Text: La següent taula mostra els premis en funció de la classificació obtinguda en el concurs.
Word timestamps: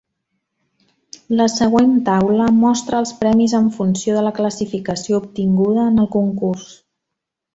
La 1.41 1.45
següent 1.55 1.91
taula 2.07 2.47
mostra 2.61 3.01
els 3.03 3.11
premis 3.19 3.53
en 3.59 3.69
funció 3.77 4.17
de 4.17 4.23
la 4.29 4.33
classificació 4.39 5.23
obtinguda 5.25 5.87
en 5.93 6.05
el 6.05 6.13
concurs. 6.19 6.67